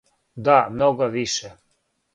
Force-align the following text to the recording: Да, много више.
Да, 0.47 0.55
много 0.79 1.11
више. 1.19 1.55